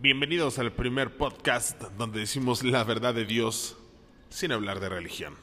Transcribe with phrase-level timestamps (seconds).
[0.00, 3.76] Bienvenidos al primer podcast donde decimos la verdad de Dios
[4.28, 5.34] sin hablar de religión.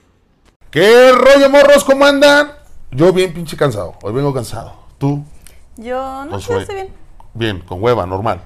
[0.71, 1.83] ¿Qué rollo, morros?
[1.83, 2.53] ¿Cómo andan?
[2.89, 3.95] Yo bien pinche cansado.
[4.01, 4.73] Hoy vengo cansado.
[4.97, 5.25] ¿Tú?
[5.75, 6.89] Yo no sé, estoy bien.
[7.33, 8.43] Bien, con hueva, normal.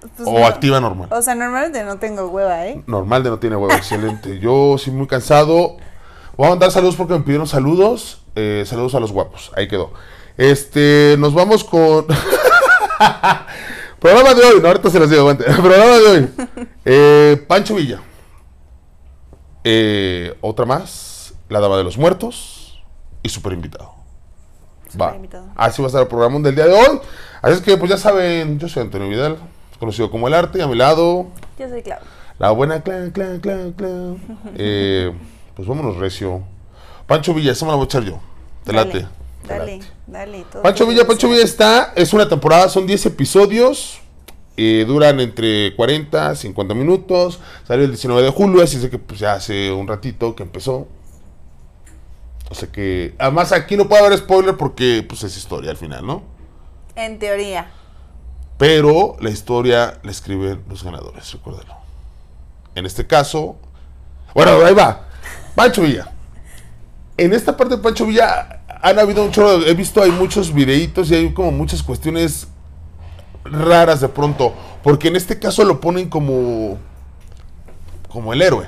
[0.00, 0.46] Pues o no.
[0.46, 1.08] activa normal.
[1.10, 2.82] O sea, normalmente no tengo hueva, ¿eh?
[2.86, 4.38] Normal de no tiene hueva, excelente.
[4.38, 5.78] Yo sí muy cansado.
[6.36, 8.20] Voy a mandar saludos porque me pidieron saludos.
[8.34, 9.50] Eh, saludos a los guapos.
[9.56, 9.94] Ahí quedó.
[10.36, 12.04] Este, nos vamos con...
[14.02, 15.44] Programa de hoy, no, ahorita se los digo, aguante.
[15.44, 16.30] Programa de hoy.
[16.84, 18.00] Eh, Pancho Villa.
[19.64, 21.34] Eh, otra más.
[21.48, 22.82] La Dama de los Muertos.
[23.22, 23.94] Y super invitado.
[25.00, 25.06] Va.
[25.06, 25.46] Superinvitado.
[25.54, 27.00] Así va a estar el programa del día de hoy.
[27.40, 29.38] Así es que, pues ya saben, yo soy Antonio Vidal,
[29.78, 32.00] conocido como El Arte, y a mi lado, Yo soy Clau.
[32.38, 34.20] la buena clan, clan, clan, clan.
[34.56, 35.12] Eh,
[35.54, 36.42] pues vámonos, recio.
[37.06, 38.18] Pancho Villa, esa me la voy a echar yo.
[38.64, 39.08] Te Dale, late.
[39.46, 40.44] Dale, dale.
[40.50, 41.28] todo Pancho Villa, Pancho.
[41.28, 44.00] Villa está, es una temporada, son 10 episodios.
[44.56, 47.40] eh, duran entre 40, 50 minutos.
[47.66, 50.86] Salió el 19 de julio, así que pues ya hace un ratito que empezó.
[52.50, 56.06] O sea que, además aquí no puede haber spoiler porque pues es historia al final,
[56.06, 56.22] ¿no?
[56.94, 57.70] En teoría.
[58.58, 61.74] Pero la historia la escriben los ganadores, recuérdalo.
[62.74, 63.56] En este caso,
[64.34, 65.08] bueno, ahí va.
[65.54, 66.12] Pancho Villa.
[67.16, 71.10] En esta parte de Pancho Villa han habido un chorro, he visto hay muchos videitos
[71.10, 72.48] y hay como muchas cuestiones
[73.44, 74.52] raras de pronto,
[74.82, 76.78] porque en este caso lo ponen como
[78.08, 78.66] como el héroe,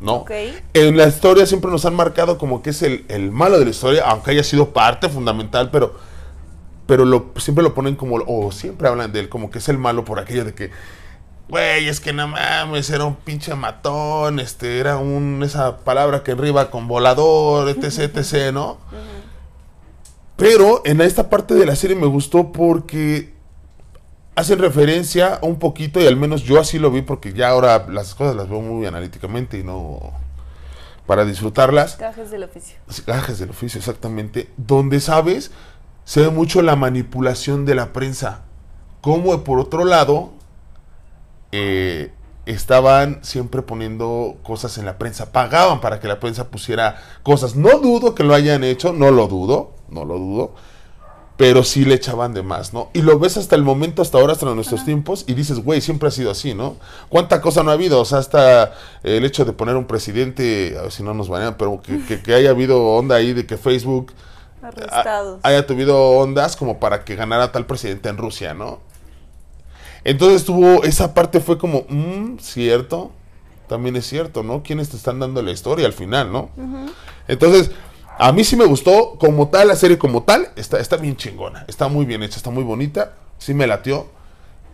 [0.00, 0.14] ¿no?
[0.14, 0.30] Ok.
[0.72, 3.70] En la historia siempre nos han marcado como que es el, el malo de la
[3.70, 5.94] historia, aunque haya sido parte fundamental, pero
[6.88, 9.76] pero lo, siempre lo ponen como, o siempre hablan de él como que es el
[9.76, 10.70] malo por aquello de que,
[11.50, 16.32] güey, es que no mames, era un pinche matón, este, era un, esa palabra que
[16.32, 18.78] arriba con volador, etc, etc, ¿no?
[20.38, 23.34] Pero en esta parte de la serie me gustó porque
[24.36, 28.14] hacen referencia un poquito, y al menos yo así lo vi, porque ya ahora las
[28.14, 30.12] cosas las veo muy analíticamente y no
[31.06, 31.96] para disfrutarlas.
[31.96, 32.76] Cajes del oficio.
[33.04, 34.48] Gajes del oficio, exactamente.
[34.56, 35.50] Donde, ¿sabes?
[36.04, 38.42] Se ve mucho la manipulación de la prensa.
[39.00, 40.30] Como por otro lado,
[41.50, 42.12] eh,
[42.46, 45.32] estaban siempre poniendo cosas en la prensa.
[45.32, 47.56] Pagaban para que la prensa pusiera cosas.
[47.56, 50.54] No dudo que lo hayan hecho, no lo dudo, no lo dudo.
[51.36, 52.90] Pero sí le echaban de más, ¿no?
[52.94, 56.08] Y lo ves hasta el momento, hasta ahora, hasta nuestros tiempos, y dices, güey, siempre
[56.08, 56.74] ha sido así, ¿no?
[57.08, 58.00] ¿Cuánta cosa no ha habido?
[58.00, 58.72] O sea, hasta
[59.04, 62.20] el hecho de poner un presidente, a ver si no nos banean, pero que, que-
[62.20, 64.12] que haya habido onda ahí de que Facebook
[65.44, 68.80] haya tenido ondas como para que ganara tal presidente en Rusia, ¿no?
[70.04, 73.12] Entonces tuvo, esa parte fue como, "Mm, cierto,
[73.68, 74.62] también es cierto, ¿no?
[74.62, 76.50] ¿Quiénes te están dando la historia al final, ¿no?
[77.28, 77.70] Entonces,
[78.18, 81.64] a mí sí me gustó, como tal, la serie como tal, está, está bien chingona,
[81.68, 84.06] está muy bien hecha, está muy bonita, sí me latió,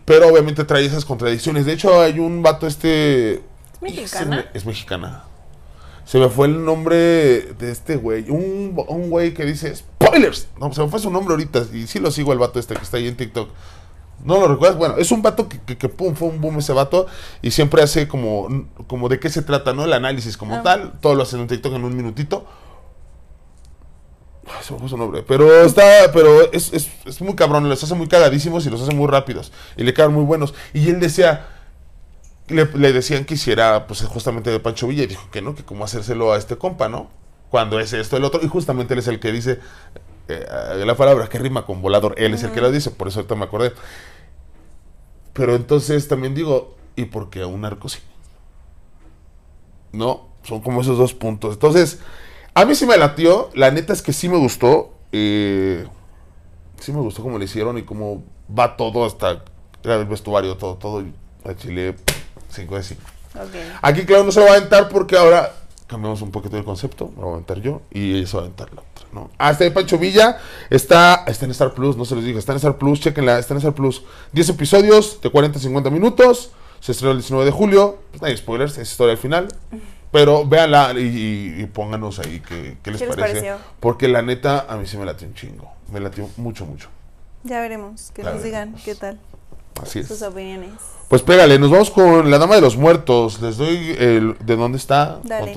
[0.05, 1.65] pero obviamente trae esas contradicciones.
[1.65, 3.35] De hecho, hay un vato este...
[3.35, 4.45] ¿Es mexicana?
[4.53, 5.23] Es mexicana.
[6.05, 8.29] Se me fue el nombre de este güey.
[8.29, 10.47] Un, un güey que dice spoilers.
[10.59, 11.65] No, se me fue su nombre ahorita.
[11.73, 13.49] Y sí lo sigo el vato este que está ahí en TikTok.
[14.23, 14.77] No lo recuerdas.
[14.77, 17.07] Bueno, es un vato que, que, que pum, fue un boom ese vato.
[17.41, 19.83] Y siempre hace como, como de qué se trata, ¿no?
[19.85, 20.61] El análisis como Ah.
[20.63, 20.93] tal.
[21.01, 22.45] Todo lo hace en TikTok en un minutito.
[24.65, 25.21] Se me fue su nombre.
[25.21, 27.69] Pero está, pero es, es, es muy cabrón.
[27.69, 29.51] Los hace muy cagadísimos y los hace muy rápidos.
[29.77, 30.55] Y le quedan muy buenos.
[30.73, 31.47] Y él decía,
[32.47, 35.63] le, le decían que hiciera pues justamente de Pancho Villa y dijo que no, que
[35.63, 37.11] cómo hacérselo a este compa, ¿no?
[37.49, 39.59] Cuando es esto el otro y justamente él es el que dice
[40.27, 43.19] eh, la palabra que rima con volador, él es el que lo dice, por eso
[43.19, 43.71] ahorita me acordé.
[45.33, 47.99] Pero entonces también digo, ¿y por qué a un narco sí?
[49.91, 51.53] No, son como esos dos puntos.
[51.53, 51.99] Entonces,
[52.55, 55.85] a mí sí me latió, la neta es que sí me gustó, eh,
[56.79, 58.23] sí me gustó cómo le hicieron y cómo
[58.57, 59.43] va todo hasta
[59.83, 61.95] el vestuario, todo, todo, y a Chile
[62.49, 63.01] 5 de 5.
[63.35, 63.55] Ok.
[63.81, 65.53] Aquí, claro, no se lo va a aventar porque ahora
[65.85, 67.11] cambiamos un poquito el concepto.
[67.15, 69.29] Me voy a aventar yo y ella se va a aventar la otra, ¿no?
[69.37, 70.39] Ah, está de Pancho Villa.
[70.69, 72.39] Está, está en Star Plus, no se los digo.
[72.39, 73.37] Está en Star Plus, chequenla.
[73.37, 74.03] Está en Star Plus.
[74.31, 76.51] 10 episodios de 40 a 50 minutos.
[76.79, 77.99] Se estrenó el 19 de julio.
[78.11, 79.49] Pues no hay spoilers, es historia al final.
[80.15, 83.33] Pero véanla y, pónganos ahí qué, qué les ¿Qué parece.
[83.33, 83.57] pareció?
[83.81, 85.69] Porque la neta, a mí sí me latió un chingo.
[85.91, 86.87] Me latió mucho, mucho.
[87.43, 88.11] Ya veremos.
[88.13, 89.19] Que Ya nos digan qué tal.
[89.83, 90.07] Así es.
[90.07, 90.71] Sus opiniones.
[91.09, 93.41] Pues pégale, nos vamos con La Dama de los Muertos.
[93.41, 95.19] Les doy el de dónde está.
[95.25, 95.53] Dale.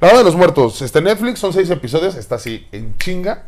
[0.00, 0.80] La Dama de los Muertos.
[0.80, 2.14] Está en Netflix, son seis episodios.
[2.14, 3.44] Está así en chinga.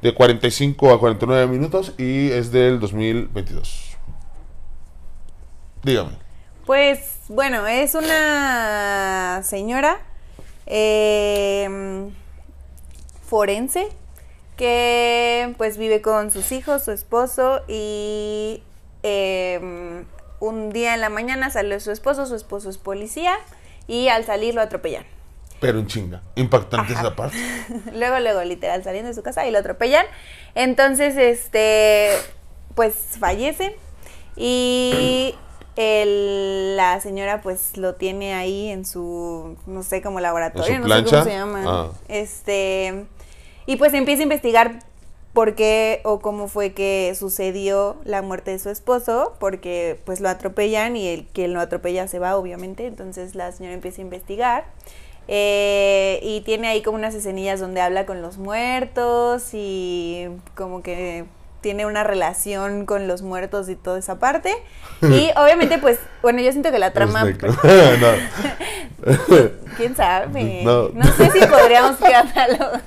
[0.00, 1.92] De 45 a 49 minutos.
[1.98, 3.96] Y es del 2022.
[5.82, 6.27] Dígame.
[6.68, 10.00] Pues bueno, es una señora
[10.66, 12.10] eh,
[13.26, 13.88] forense
[14.58, 18.62] que pues vive con sus hijos, su esposo y
[19.02, 20.04] eh,
[20.40, 23.38] un día en la mañana salió su esposo, su esposo es policía
[23.86, 25.06] y al salir lo atropellan.
[25.60, 26.20] Pero en chinga.
[26.34, 27.00] Impactante Ajá.
[27.00, 27.38] esa parte.
[27.94, 30.04] luego, luego, literal, saliendo de su casa y lo atropellan.
[30.54, 32.10] Entonces, este,
[32.74, 33.74] pues fallece
[34.36, 35.34] y
[35.80, 40.88] el- la señora pues lo tiene ahí en su, no sé, como laboratorio, ¿En su
[40.88, 41.62] no sé cómo se llama.
[41.66, 41.90] Ah.
[42.08, 43.04] Este,
[43.66, 44.80] y pues empieza a investigar
[45.32, 50.28] por qué o cómo fue que sucedió la muerte de su esposo, porque pues lo
[50.28, 52.86] atropellan y el que lo atropella se va, obviamente.
[52.86, 54.64] Entonces la señora empieza a investigar.
[55.30, 60.26] eh, y tiene ahí como unas escenillas donde habla con los muertos y
[60.56, 61.26] como que
[61.60, 64.54] tiene una relación con los muertos y toda esa parte.
[65.02, 67.54] Y obviamente, pues, bueno, yo siento que la trama, pues,
[68.00, 68.08] no.
[69.76, 70.62] quién sabe.
[70.64, 70.88] No.
[70.88, 72.82] No, sé si podríamos catalogarla.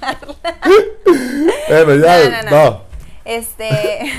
[1.70, 2.20] Bueno, ya.
[2.30, 2.64] No, no, No.
[2.72, 2.82] no.
[3.24, 4.12] Este.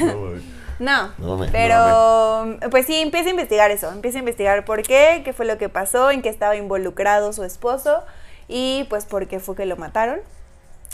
[0.79, 5.23] No, No me- pero pues sí, empieza a investigar eso, empieza a investigar por qué,
[5.25, 8.03] qué fue lo que pasó, en qué estaba involucrado su esposo
[8.49, 10.21] y pues por qué fue que lo mataron.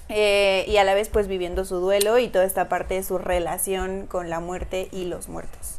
[0.08, 3.18] Eh, y a la vez pues viviendo su duelo y toda esta parte de su
[3.18, 5.76] relación con la muerte y los muertos.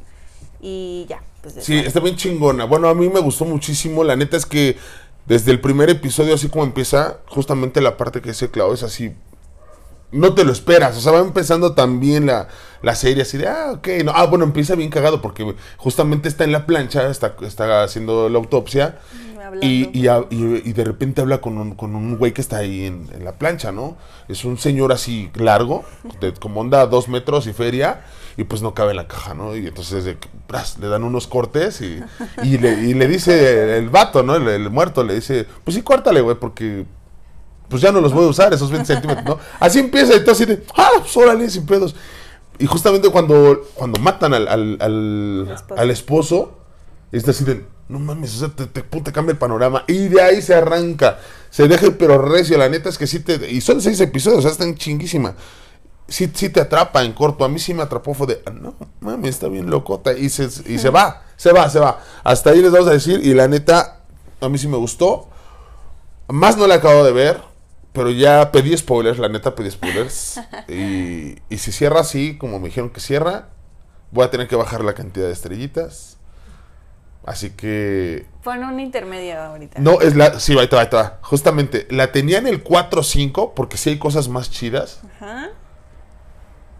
[0.61, 1.55] Y ya, pues.
[1.61, 2.65] Sí, está bien chingona.
[2.65, 4.03] Bueno, a mí me gustó muchísimo.
[4.03, 4.77] La neta es que
[5.25, 9.13] desde el primer episodio, así como empieza, justamente la parte que se clavó es así.
[10.11, 10.97] No te lo esperas.
[10.97, 12.47] O sea, va empezando también la,
[12.81, 13.87] la serie así de, ah, ok.
[14.03, 18.27] No, ah, bueno, empieza bien cagado porque justamente está en la plancha, está, está haciendo
[18.27, 18.99] la autopsia.
[19.49, 19.65] Hablando.
[19.67, 22.57] Y, y, a- y- y de repente habla con un, con un güey que está
[22.57, 23.97] ahí en, en la plancha, ¿no?
[24.27, 25.83] Es un señor así largo,
[26.21, 28.01] de, como onda dos metros y feria,
[28.37, 29.55] y pues no cabe en la caja, ¿no?
[29.55, 30.17] Y entonces de,
[30.47, 31.99] pras, le dan unos cortes y,
[32.43, 34.35] y, le, y le dice el vato, ¿no?
[34.35, 36.85] El, el muerto le dice, pues sí, córtale, güey, porque
[37.67, 39.37] pues ya no los voy a usar, esos 20 centímetros, ¿no?
[39.59, 41.95] Así empieza, y todo así de, ah, pues órale, sin pedos.
[42.57, 45.81] Y justamente cuando, cuando matan al, al, al, Esposo.
[45.81, 46.57] al esposo,
[47.11, 49.83] está así de, no mames, o sea, te, te, puta, cambia el panorama.
[49.87, 51.19] Y de ahí se arranca,
[51.49, 53.51] se deja pero recio, la neta es que sí te...
[53.51, 55.35] Y son seis episodios, o sea, están chinguísima.
[56.07, 58.75] Sí, sí te atrapa en corto, a mí sí me atrapó, fue de, ah, no,
[58.99, 60.13] mames, está bien locota.
[60.13, 61.99] Y se, y se va, se va, se va.
[62.23, 64.01] Hasta ahí les vamos a decir, y la neta,
[64.39, 65.27] a mí sí me gustó.
[66.27, 67.41] Más no la acabo de ver,
[67.91, 70.39] pero ya pedí spoilers, la neta pedí spoilers.
[70.67, 73.49] y, y si cierra así, como me dijeron que cierra,
[74.11, 76.18] voy a tener que bajar la cantidad de estrellitas.
[77.25, 78.25] Así que...
[78.41, 79.79] Fue en un intermedio ahorita.
[79.79, 80.39] No, es la...
[80.39, 81.19] Sí, ahí te va, ahí te va.
[81.21, 85.01] Justamente, la tenía en el 4-5, porque sí hay cosas más chidas.
[85.15, 85.49] Ajá.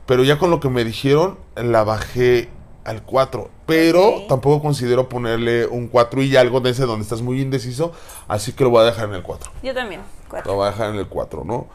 [0.06, 2.50] Pero ya con lo que me dijeron, la bajé
[2.83, 3.50] al 4.
[3.68, 4.27] Pero Ok.
[4.27, 7.92] tampoco considero ponerle un 4 y algo de ese donde estás muy indeciso.
[8.27, 9.51] Así que lo voy a dejar en el 4.
[9.62, 10.01] Yo también.
[10.27, 10.51] Cuatro.
[10.51, 11.68] Lo voy a dejar en el 4, ¿no?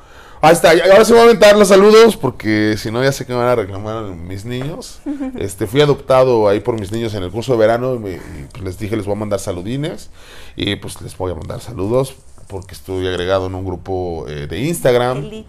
[0.44, 3.32] Ahí está, ahora se voy a aventar los saludos porque si no ya sé que
[3.32, 5.00] me van a reclamar mis niños.
[5.38, 8.46] Este, fui adoptado ahí por mis niños en el curso de verano y, me- y,
[8.52, 10.11] pues, les dije les voy a mandar saludines
[10.56, 12.14] y pues les voy a mandar saludos
[12.49, 15.19] porque estoy agregado en un grupo eh, de Instagram.
[15.19, 15.49] Elite.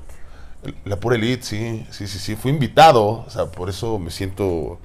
[0.86, 2.36] La pura elite, sí, sí, sí, sí.
[2.36, 4.80] Fui invitado, o sea, por eso me siento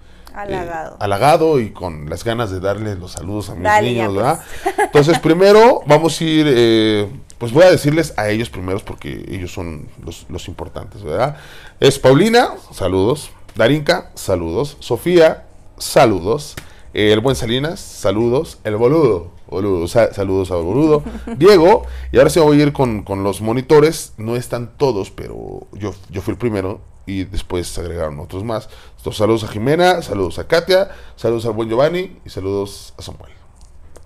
[0.47, 1.59] eh, Halagado.
[1.59, 4.17] y con las ganas de darle los saludos a mis Dale, niños, pues.
[4.17, 4.41] ¿verdad?
[4.79, 7.09] Entonces, primero vamos a ir, eh,
[7.41, 11.37] pues voy a decirles a ellos primeros porque ellos son los, los importantes, ¿verdad?
[11.81, 13.31] Es Paulina, saludos.
[13.57, 14.77] Darinka, saludos.
[14.79, 15.47] Sofía,
[15.79, 16.55] saludos.
[16.95, 18.59] Eh, el buen Salinas, saludos.
[18.63, 21.03] El boludo, boludo, sa- saludos al boludo.
[21.39, 24.13] Diego, y ahora sí voy a ir con, con los monitores.
[24.19, 28.69] No están todos, pero yo, yo fui el primero y después se agregaron otros más.
[28.99, 33.33] Entonces, saludos a Jimena, saludos a Katia, saludos al buen Giovanni y saludos a Samuel.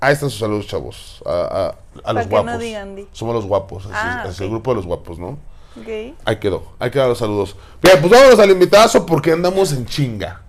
[0.00, 1.22] Ahí están sus saludos, chavos.
[1.24, 1.74] A, a-
[2.08, 2.60] a los que no guapos.
[2.60, 3.06] digan di.
[3.12, 3.86] Somos los guapos.
[3.86, 4.40] Así, Ah, es, ok.
[4.42, 5.38] el grupo de los guapos, ¿no?
[5.80, 6.14] Ok.
[6.24, 6.64] Ahí quedó.
[6.78, 7.56] Ahí quedaron los saludos.
[7.82, 10.42] Bien, pues vámonos al invitazo porque andamos en chinga.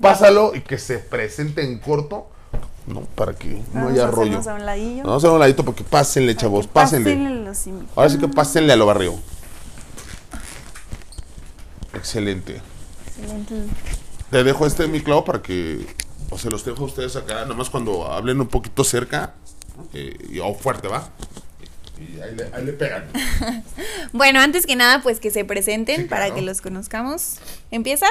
[0.00, 2.26] Pásalo y que se presente en corto.
[2.86, 4.22] No, para que no Vamos haya rollo.
[4.38, 5.02] hacernos a un ladillo.
[5.04, 6.66] Vamos a un ladito porque pásenle, chavos.
[6.66, 7.10] Pásenle.
[7.12, 7.96] pásenle los invitados.
[7.98, 9.14] Ahora sí que pásenle a lo barrio.
[11.94, 12.60] Excelente.
[13.06, 13.54] Excelente.
[14.30, 15.86] Te dejo este mi clavo para que
[16.32, 19.34] o se los dejo a ustedes acá, nomás cuando hablen un poquito cerca
[19.92, 21.10] eh, y o fuerte, ¿va?
[21.98, 23.04] Y ahí le, ahí le pegan.
[24.14, 26.34] Bueno, antes que nada, pues que se presenten Sí, para claro.
[26.36, 27.36] que los conozcamos.
[27.70, 28.10] ¿Empiezas?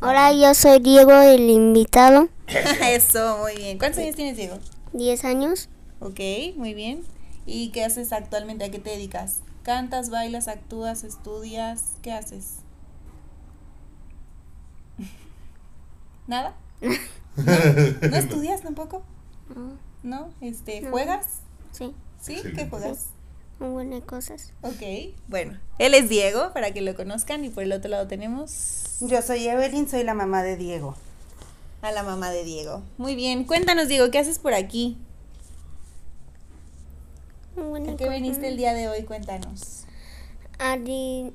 [0.00, 2.28] Hola, yo soy Diego, el invitado.
[2.82, 3.78] Eso, muy bien.
[3.78, 4.58] ¿Cuántos años tienes, Diego?
[4.92, 5.68] 10 años.
[6.00, 6.20] Ok,
[6.56, 7.02] muy bien.
[7.46, 8.64] ¿Y qué haces actualmente?
[8.64, 9.40] ¿A qué te dedicas?
[9.62, 11.94] ¿Cantas, bailas, actúas, estudias?
[12.02, 12.56] ¿Qué haces?
[16.26, 16.54] ¿Nada?
[17.36, 19.02] ¿No, ¿No estudias tampoco?
[20.02, 20.30] ¿No?
[20.40, 20.90] Este, No.
[20.90, 21.26] ¿Juegas?
[21.72, 22.40] Sí, ¿Sí?
[22.54, 23.06] ¿Qué juegas?
[23.58, 24.52] muy buenas cosas.
[24.62, 25.58] Ok, bueno.
[25.78, 27.44] Él es Diego, para que lo conozcan.
[27.44, 28.96] Y por el otro lado tenemos...
[29.00, 30.94] Yo soy Evelyn, soy la mamá de Diego.
[31.82, 32.82] a la mamá de Diego.
[32.98, 34.98] Muy bien, cuéntanos Diego, ¿qué haces por aquí?
[37.56, 39.04] Bueno, ¿A qué viniste el día de hoy?
[39.04, 39.84] Cuéntanos.
[40.58, 41.32] Ari,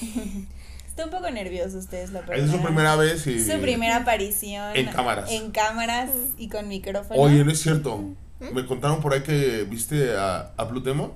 [0.96, 3.38] Está un poco nervioso ustedes la Es su primera vez y...
[3.44, 4.74] Su primera aparición.
[4.74, 5.30] En cámaras.
[5.30, 7.20] En cámaras y con micrófono.
[7.20, 8.02] Oye, no es cierto.
[8.40, 11.12] Me contaron por ahí que viste a, a Blue Demon.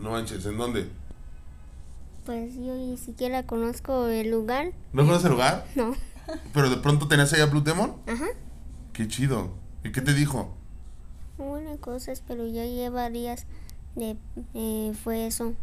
[0.00, 0.90] No manches, ¿en dónde?
[2.24, 4.72] pues yo ni siquiera conozco el lugar.
[4.92, 5.64] ¿No conoces el lugar?
[5.76, 5.94] No.
[6.52, 7.94] Pero de pronto tenías ahí a Blue Demon.
[8.08, 8.26] Ajá.
[8.92, 9.52] Qué chido.
[9.84, 10.52] ¿Y qué te dijo?
[11.38, 13.46] Buenas cosas, pero ya lleva días
[13.94, 14.16] de
[14.54, 15.54] eh, fue eso.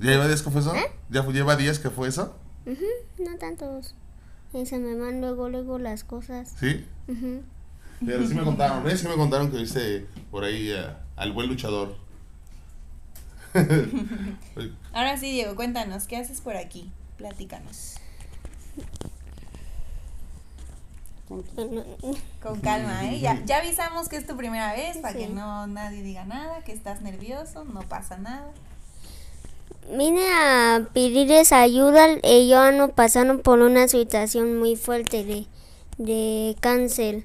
[0.00, 0.74] ¿Ya lleva días que fue eso?
[1.10, 2.36] ¿Ya fue- lleva días que fue eso?
[2.66, 2.84] Ujú,
[3.30, 3.94] no tantos.
[4.52, 6.54] Y se me van luego, luego las cosas.
[6.58, 6.84] ¿Sí?
[7.08, 7.42] Ujú.
[8.04, 8.96] Pero sí me contaron, ¿eh?
[8.96, 11.96] Sí me contaron que viste por ahí eh, al buen luchador.
[14.92, 16.90] Ahora sí, Diego, cuéntanos, ¿qué haces por aquí?
[17.18, 17.96] Platícanos.
[22.42, 23.20] Con calma, ¿eh?
[23.20, 25.32] Ya, ya avisamos que es tu primera vez para que Sí.
[25.32, 28.50] no nadie diga nada, que estás nervioso, no pasa nada.
[29.90, 32.06] Vine a pedirles ayuda.
[32.22, 35.46] Ellos no pasaron por una situación muy fuerte de,
[35.98, 37.24] de cáncer.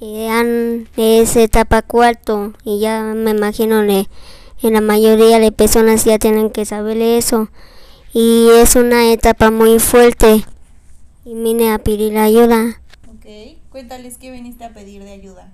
[0.00, 2.54] Y han, es etapa cuarto.
[2.64, 4.06] Y ya me imagino que
[4.62, 7.48] en la mayoría de personas ya tienen que saber eso.
[8.12, 10.44] Y es una etapa muy fuerte.
[11.24, 12.80] Y vine a pedir ayuda.
[13.08, 13.26] Ok,
[13.68, 15.52] cuéntales qué viniste a pedir de ayuda.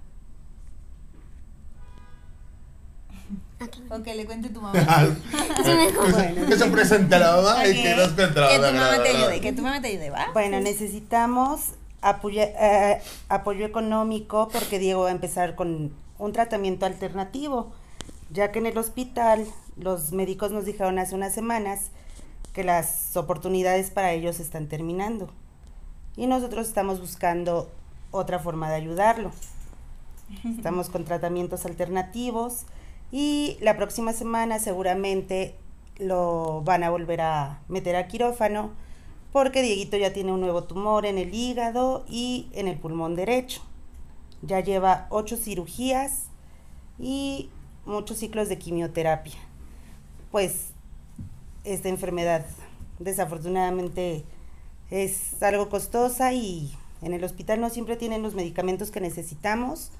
[3.90, 4.74] O que le cuente tu mamá.
[5.64, 9.02] que, que se presente a la mamá y que nos cuente la que tu mamá,
[9.02, 10.26] te ayude, que tu mamá te ayude, ¿va?
[10.32, 11.60] Bueno, necesitamos
[12.02, 17.72] apoya- eh, apoyo económico porque Diego va a empezar con un tratamiento alternativo,
[18.30, 19.46] ya que en el hospital
[19.76, 21.90] los médicos nos dijeron hace unas semanas
[22.52, 25.28] que las oportunidades para ellos están terminando
[26.16, 27.70] y nosotros estamos buscando
[28.10, 29.30] otra forma de ayudarlo.
[30.56, 32.62] Estamos con tratamientos alternativos
[33.10, 35.54] y la próxima semana seguramente
[35.98, 38.72] lo van a volver a meter a quirófano
[39.32, 43.62] porque Dieguito ya tiene un nuevo tumor en el hígado y en el pulmón derecho.
[44.42, 46.26] Ya lleva ocho cirugías
[47.00, 47.50] y
[47.84, 49.34] muchos ciclos de quimioterapia.
[50.30, 50.70] Pues
[51.64, 52.46] esta enfermedad
[53.00, 54.24] desafortunadamente
[54.90, 59.90] es algo costosa y en el hospital no siempre tienen los medicamentos que necesitamos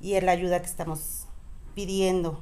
[0.00, 1.26] y es la ayuda que estamos
[1.74, 2.40] pidiendo.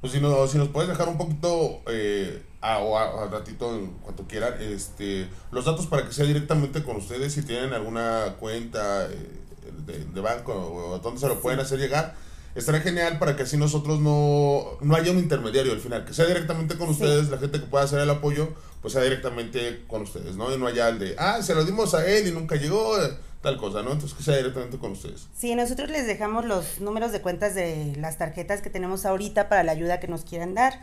[0.00, 3.74] Pues si, no, si nos puedes dejar un poquito, eh, a, o a, a ratito,
[3.74, 8.36] en cuanto quieran, este, los datos para que sea directamente con ustedes, si tienen alguna
[8.38, 9.40] cuenta eh,
[9.86, 12.14] de, de banco o, o dónde se lo pueden hacer llegar,
[12.54, 16.26] estará genial para que así nosotros no, no haya un intermediario al final, que sea
[16.26, 18.48] directamente con ustedes, la gente que pueda hacer el apoyo,
[18.82, 20.52] pues sea directamente con ustedes, ¿no?
[20.52, 22.96] Y no haya el de, ah, se lo dimos a él y nunca llegó,
[23.42, 23.92] tal cosa, ¿no?
[23.92, 25.28] Entonces que sea directamente con ustedes.
[25.36, 29.62] Sí, nosotros les dejamos los números de cuentas de las tarjetas que tenemos ahorita para
[29.62, 30.80] la ayuda que nos quieran dar.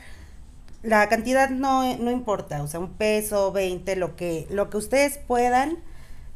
[0.83, 5.17] La cantidad no, no importa, o sea, un peso, 20, lo que, lo que ustedes
[5.17, 5.79] puedan,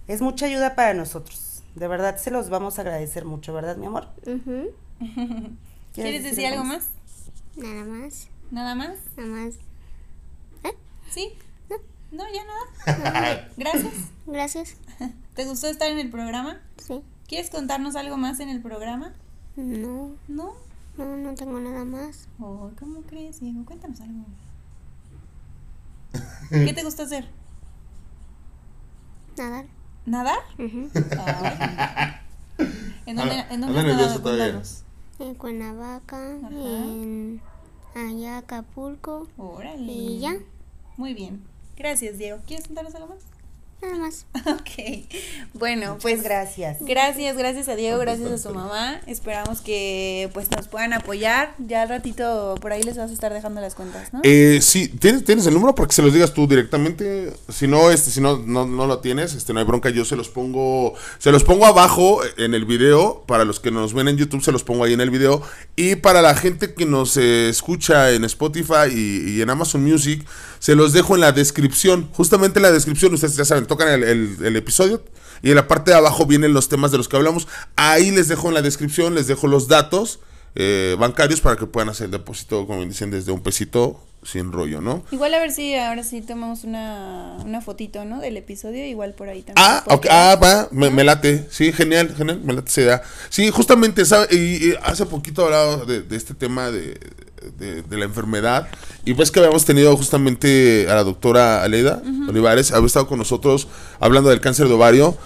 [0.08, 1.64] es mucha ayuda para nosotros.
[1.76, 4.08] De verdad se los vamos a agradecer mucho, ¿verdad, mi amor?
[4.26, 4.72] Ujú.
[5.94, 6.90] ¿Quieres decir algo más?
[7.56, 8.28] Nada más.
[8.52, 8.98] ¿Nada más?
[9.18, 9.56] Nada más.
[11.10, 11.34] ¿Sí?
[12.12, 13.50] No, ya nada.
[13.58, 13.94] Gracias.
[14.26, 14.76] Gracias.
[15.36, 16.60] ¿Te gustó estar en el programa?
[16.78, 17.02] Sí.
[17.28, 19.14] ¿Quieres contarnos algo más en el programa?
[19.56, 20.54] No, ¿No?
[20.98, 22.28] no, no tengo nada más.
[22.40, 23.64] Oh, ¿Cómo crees, Diego?
[23.66, 24.26] Cuéntanos algo.
[26.50, 27.30] ¿Qué te gusta hacer?
[29.38, 29.66] Nadar.
[30.06, 30.40] ¿Nadar?
[30.58, 30.90] Ay.
[33.06, 34.62] ¿En dónde, en dónde anda has nervioso nadado?
[35.20, 36.50] En Cuernavaca, Ajá.
[36.50, 37.42] en
[37.96, 39.92] allá Acapulco Órale.
[39.92, 40.38] y ya,
[40.98, 41.42] Muy bien.
[41.78, 42.40] Gracias, Diego.
[42.48, 43.20] ¿Quieres contarnos algo más?
[43.82, 44.26] Nada más.
[44.50, 45.06] Ok.
[45.54, 46.78] Bueno, Pues pues gracias.
[46.82, 49.00] Gracias, gracias a Diego, gracias a su mamá.
[49.06, 51.54] Esperamos que pues nos puedan apoyar.
[51.60, 54.22] Ya al ratito por ahí les vas a estar dejando las cuentas, ¿no?
[54.24, 57.34] Eh, sí, ¿tienes, ¿tienes el número para que se los digas tú directamente?
[57.50, 60.16] Si no, este, si no, no, no lo tienes, este, no hay bronca, yo se
[60.16, 64.18] los pongo, se los pongo abajo en el video, para los que nos ven en
[64.18, 65.42] YouTube se los pongo ahí en el video,
[65.76, 70.26] y para la gente que nos eh, escucha en Spotify y, y en Amazon Music,
[70.60, 74.04] se los dejo en la descripción, justamente en la descripción, ustedes ya saben, tocan el,
[74.04, 75.02] el- el episodio,
[75.42, 77.48] y en la parte de abajo vienen los temas de los que hablamos,
[77.78, 80.20] ahí les dejo en la descripción, les dejo los datos,
[80.56, 84.82] eh, bancarios para que puedan hacer el depósito, como dicen, desde un pesito sin rollo,
[84.82, 85.04] ¿no?
[85.12, 88.20] Igual a ver si ahora sí tomamos una, una fotito, ¿no?
[88.20, 89.56] Del episodio, igual por ahí también.
[89.66, 90.16] Ah, se puede ok, quedar.
[90.16, 93.02] ah, va, me, me late, sí, genial, genial, me late esa idea.
[93.30, 94.28] Sí, justamente, ¿sabe?
[94.36, 94.38] Y,
[94.70, 97.00] y hace poquito hablaba de, de este tema de,
[97.58, 98.68] de- de la enfermedad.
[99.06, 103.68] Y pues que habíamos tenido justamente a la doctora Aleida Olivares, había estado con nosotros
[104.02, 105.18] hablando del cáncer de ovario.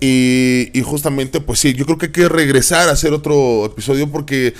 [0.00, 4.10] Y, y justamente, pues sí, yo creo que hay que regresar a hacer otro episodio
[4.10, 4.54] porque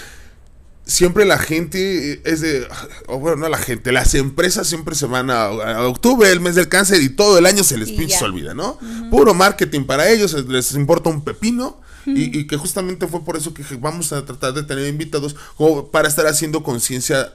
[0.86, 2.66] siempre la gente es de,
[3.08, 6.54] o bueno, no la gente, las empresas siempre se van a, a octubre, el mes
[6.54, 8.78] del cáncer, y todo el año se les pinche se olvida, ¿no?
[9.10, 11.84] Puro marketing para ellos, les importa un pepino.
[12.08, 15.88] Y, y que justamente fue por eso que vamos a tratar de tener invitados como
[15.90, 17.32] para estar haciendo conciencia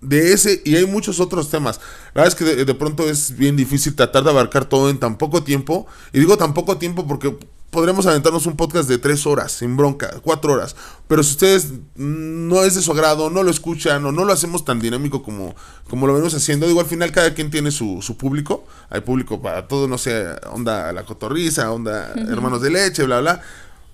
[0.00, 1.80] de ese y hay muchos otros temas.
[2.14, 4.98] La verdad es que de, de pronto es bien difícil tratar de abarcar todo en
[5.00, 5.88] tan poco tiempo.
[6.12, 7.36] Y digo tan poco tiempo porque
[7.72, 10.76] podremos aventarnos un podcast de tres horas, sin bronca, cuatro horas.
[11.08, 14.32] Pero si ustedes mm, no es de su agrado, no lo escuchan o no lo
[14.34, 15.56] hacemos tan dinámico como,
[15.88, 18.66] como lo venimos haciendo, digo, al final cada quien tiene su, su público.
[18.90, 23.40] Hay público para todo, no sé, onda la cotorriza, onda hermanos de leche, bla, bla.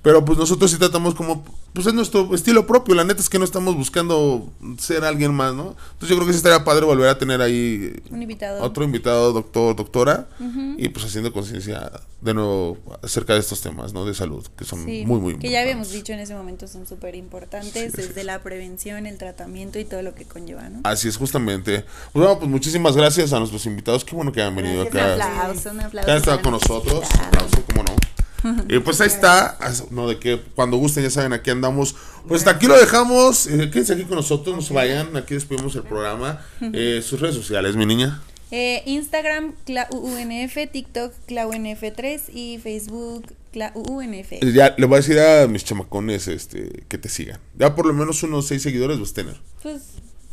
[0.01, 3.39] Pero pues nosotros sí tratamos como, pues es nuestro estilo propio, la neta es que
[3.39, 5.75] no estamos buscando ser alguien más, ¿no?
[5.93, 8.63] Entonces yo creo que sí estaría padre volver a tener ahí Un invitado.
[8.63, 10.29] otro invitado, doctor, doctora,
[10.77, 11.91] y pues haciendo conciencia
[12.21, 14.05] de nuevo acerca de estos temas, ¿no?
[14.05, 16.87] De salud, que son Sí, muy, muy que ya habíamos dicho en ese momento son
[16.87, 20.81] súper importantes, desde la prevención, el tratamiento y todo lo que conlleva, ¿no?
[20.85, 21.85] Así es, justamente.
[22.13, 25.13] Pues bueno, pues muchísimas gracias a nuestros invitados, qué bueno que hayan venido Un acá.
[25.15, 26.07] aplauso, un aplauso.
[26.07, 26.95] que han estado con nosotros.
[27.03, 27.27] invitados.
[27.27, 27.97] Aplauso, cómo no.
[28.69, 29.59] Y pues ahí está,
[29.91, 31.95] no de que cuando gusten ya saben aquí andamos.
[32.27, 33.47] Pues hasta aquí lo dejamos.
[33.47, 35.17] Eh, quédense aquí con nosotros, no se vayan.
[35.17, 36.45] Aquí despedimos el programa.
[36.61, 38.21] Eh, sus redes sociales, mi niña.
[38.51, 44.33] Eh, Instagram, ClaUNF, TikTok, ClaUNF3 y Facebook, ClaUNF.
[44.33, 47.39] Eh, Ya le voy a decir a mis chamacones este, que te sigan.
[47.59, 49.37] Ya por lo menos unos seis seguidores vas a tener.
[49.63, 49.83] Pues,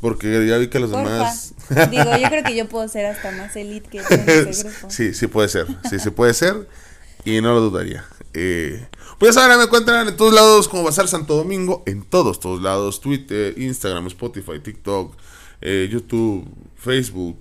[0.02, 1.10] Porque ya vi que los porfa.
[1.12, 1.54] demás.
[1.92, 4.90] Digo, yo creo que yo puedo ser hasta más elite que grupo.
[4.90, 5.68] sí, sí puede ser.
[5.90, 6.68] Sí, sí puede ser.
[7.26, 8.06] Y no lo dudaría.
[8.34, 11.84] Eh, pues saben, me encuentran en todos lados como Bazar Santo Domingo.
[11.86, 13.02] En todos, todos lados.
[13.02, 15.16] Twitter, Instagram, Spotify, TikTok,
[15.62, 17.38] eh, YouTube, Facebook.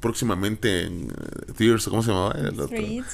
[0.00, 2.34] Próximamente en eh, Tears, ¿cómo se llamaba?
[2.38, 2.76] El otro?
[2.76, 3.04] No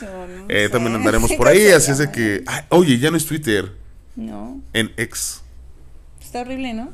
[0.48, 1.68] Eh, también andaremos por ahí.
[1.68, 2.42] Así es de que.
[2.46, 3.72] ay, oye, ya no es Twitter.
[4.14, 5.42] No, En X.
[6.22, 6.90] está horrible, ¿no?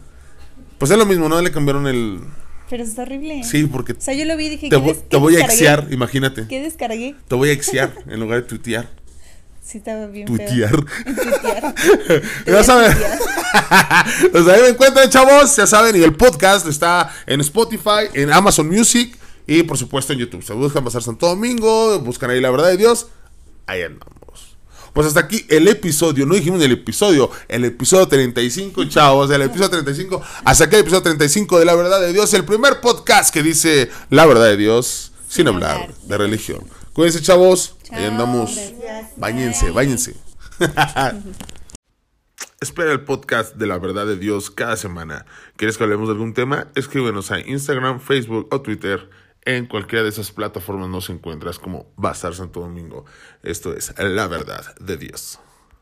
[0.78, 1.40] Pues es lo mismo, ¿no?
[1.40, 2.20] Le cambiaron el.
[2.68, 3.44] Pero está horrible.
[3.44, 5.88] Sí, porque O sea, yo lo vi y dije, te, ¿qué, te voy a exear,
[5.90, 6.46] imagínate.
[6.48, 7.14] ¿Qué descargué?
[7.28, 8.88] Te voy a exear en lugar de tuitear.
[9.62, 10.26] Sí, estaba bien.
[10.26, 10.44] Te
[12.46, 12.96] Ya saben.
[14.32, 15.56] Pues ahí me encuentran, chavos.
[15.56, 20.18] Ya saben, y el podcast está en Spotify, en Amazon Music y por supuesto en
[20.18, 20.42] YouTube.
[20.42, 23.06] Se buscan pasar Santo Domingo, buscan ahí la verdad de Dios.
[23.66, 24.12] Ahí andamos.
[24.92, 29.70] Pues hasta aquí el episodio, no dijimos el episodio, el episodio 35, chavos, el episodio
[29.70, 33.42] 35, hasta aquí el episodio 35 de La Verdad de Dios, el primer podcast que
[33.42, 36.81] dice La Verdad de Dios sin, Sin hablar, hablar de religión.
[36.92, 38.54] Cuídense, chavos, ahí andamos.
[38.54, 39.12] gracias.
[39.16, 40.14] Váyanse, váyanse.
[42.60, 45.24] Espera el podcast de la verdad de Dios cada semana.
[45.56, 46.68] ¿Quieres que hablemos de algún tema?
[46.74, 49.08] Escríbenos a Instagram, Facebook o Twitter.
[49.44, 53.06] En cualquiera de esas plataformas nos encuentras como Bazar Santo Domingo.
[53.42, 55.40] Esto es la verdad de Dios.